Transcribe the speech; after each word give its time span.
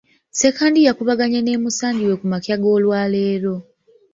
Ssekandi 0.31 0.79
yakubaganye 0.87 1.39
ne 1.41 1.53
musangi 1.63 2.03
we 2.09 2.15
ku 2.19 2.25
makya 2.31 2.55
g’olwaleero. 2.61 3.53